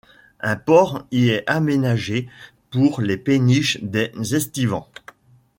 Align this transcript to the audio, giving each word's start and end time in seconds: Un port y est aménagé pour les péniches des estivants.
Un 0.39 0.55
port 0.55 1.05
y 1.11 1.29
est 1.29 1.43
aménagé 1.45 2.27
pour 2.71 3.01
les 3.01 3.17
péniches 3.17 3.79
des 3.83 4.09
estivants. 4.33 4.87